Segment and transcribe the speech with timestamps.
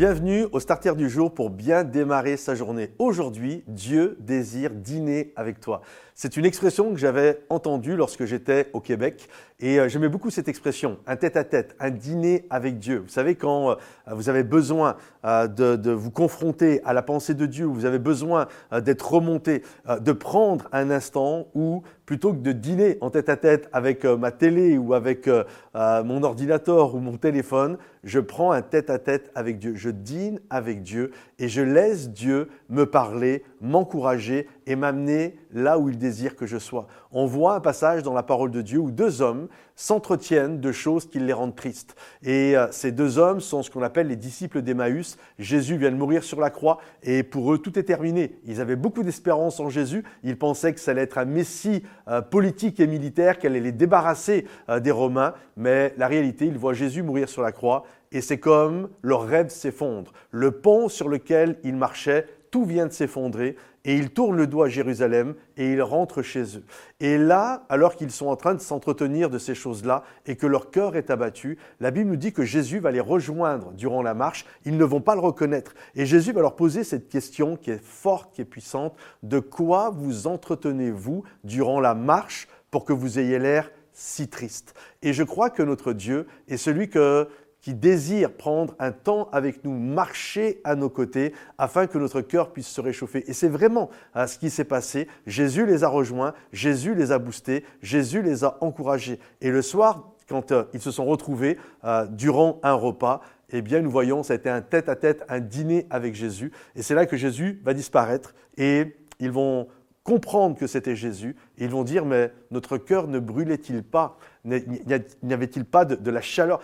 [0.00, 2.94] bienvenue au starter du jour pour bien démarrer sa journée.
[2.98, 5.82] Aujourd'hui, Dieu désire dîner avec toi.
[6.14, 9.28] C'est une expression que j'avais entendue lorsque j'étais au Québec
[9.58, 12.98] et euh, j'aimais beaucoup cette expression, un tête-à-tête, un dîner avec Dieu.
[12.98, 13.74] Vous savez, quand euh,
[14.06, 14.96] vous avez besoin
[15.26, 19.62] euh, de, vous confronter à la pensée de Dieu, vous avez besoin d'être remonté,
[20.00, 24.94] de prendre un instant où, plutôt que de dîner en tête-à-tête avec ma télé ou
[24.94, 25.30] avec
[25.76, 29.74] mon ordinateur ou mon téléphone, je prends un tête-à-tête avec Dieu.
[29.76, 35.88] Je dîne avec Dieu et je laisse Dieu me parler, m'encourager et m'amener là où
[35.88, 36.86] il désire que je sois.
[37.10, 41.08] On voit un passage dans la parole de Dieu où deux hommes s'entretiennent de choses
[41.08, 41.96] qui les rendent tristes.
[42.22, 45.18] Et euh, ces deux hommes sont ce qu'on appelle les disciples d'Emmaüs.
[45.40, 48.38] Jésus vient de mourir sur la croix et pour eux tout est terminé.
[48.44, 50.04] Ils avaient beaucoup d'espérance en Jésus.
[50.22, 53.72] Ils pensaient que ça allait être un messie euh, politique et militaire, qu'elle allait les
[53.72, 55.34] débarrasser euh, des Romains.
[55.56, 59.48] Mais la réalité, ils voient Jésus mourir sur la croix et c'est comme leur rêve
[59.48, 60.12] s'effondre.
[60.30, 64.62] Le pont sur lequel ils marchaient tout vient de s'effondrer et ils tournent le dos
[64.62, 66.64] à Jérusalem et ils rentrent chez eux.
[67.00, 70.70] Et là, alors qu'ils sont en train de s'entretenir de ces choses-là et que leur
[70.70, 74.44] cœur est abattu, la Bible nous dit que Jésus va les rejoindre durant la marche.
[74.64, 75.74] Ils ne vont pas le reconnaître.
[75.94, 78.96] Et Jésus va leur poser cette question qui est forte, qui est puissante.
[79.22, 84.74] De quoi vous entretenez-vous durant la marche pour que vous ayez l'air si triste?
[85.02, 87.28] Et je crois que notre Dieu est celui que
[87.60, 92.52] qui désire prendre un temps avec nous, marcher à nos côtés, afin que notre cœur
[92.52, 93.28] puisse se réchauffer.
[93.28, 95.08] Et c'est vraiment hein, ce qui s'est passé.
[95.26, 99.18] Jésus les a rejoints, Jésus les a boostés, Jésus les a encouragés.
[99.40, 103.20] Et le soir, quand euh, ils se sont retrouvés euh, durant un repas,
[103.52, 106.52] eh bien, nous voyons, ça a été un tête-à-tête, un dîner avec Jésus.
[106.76, 109.66] Et c'est là que Jésus va disparaître et ils vont
[110.04, 111.36] comprendre que c'était Jésus.
[111.58, 114.18] Et ils vont dire, mais notre cœur ne brûlait-il pas?
[114.44, 116.60] N'y avait-il pas de la chaleur?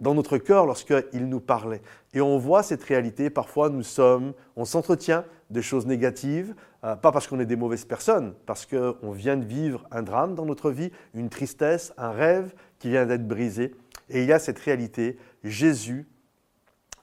[0.00, 1.82] Dans notre cœur lorsqu'il nous parlait.
[2.14, 6.54] Et on voit cette réalité, parfois nous sommes, on s'entretient de choses négatives,
[6.84, 10.34] euh, pas parce qu'on est des mauvaises personnes, parce qu'on vient de vivre un drame
[10.34, 13.74] dans notre vie, une tristesse, un rêve qui vient d'être brisé.
[14.10, 16.06] Et il y a cette réalité, Jésus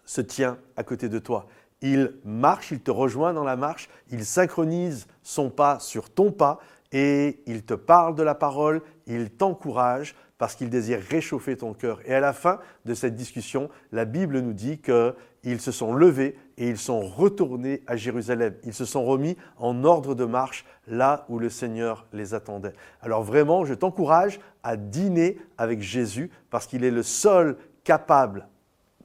[0.06, 1.48] se tient à côté de toi.
[1.82, 6.60] Il marche, il te rejoint dans la marche, il synchronise son pas sur ton pas
[6.98, 12.00] et il te parle de la parole, il t'encourage parce qu'il désire réchauffer ton cœur.
[12.06, 16.38] Et à la fin de cette discussion, la Bible nous dit qu'ils se sont levés
[16.58, 18.54] et ils sont retournés à Jérusalem.
[18.64, 22.72] Ils se sont remis en ordre de marche là où le Seigneur les attendait.
[23.02, 28.48] Alors vraiment, je t'encourage à dîner avec Jésus parce qu'il est le seul capable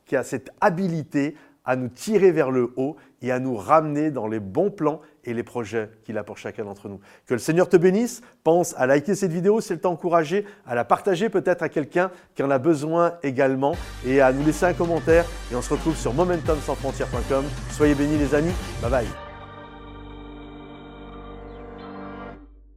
[0.07, 1.35] qui a cette habilité
[1.71, 5.33] à nous tirer vers le haut et à nous ramener dans les bons plans et
[5.33, 6.99] les projets qu'il a pour chacun d'entre nous.
[7.27, 8.23] Que le Seigneur te bénisse.
[8.43, 12.11] Pense à liker cette vidéo si elle t'a encouragé, à la partager peut-être à quelqu'un
[12.35, 15.25] qui en a besoin également et à nous laisser un commentaire.
[15.53, 17.45] Et on se retrouve sur momentumsansfrontières.com.
[17.71, 18.53] Soyez bénis les amis.
[18.83, 19.30] Bye bye.